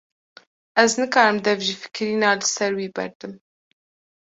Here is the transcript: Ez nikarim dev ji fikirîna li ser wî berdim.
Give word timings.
Ez 0.83 0.93
nikarim 1.01 1.37
dev 1.49 1.59
ji 1.67 1.75
fikirîna 1.83 2.29
li 2.39 2.47
ser 2.55 2.71
wî 2.79 2.87
berdim. 2.95 3.33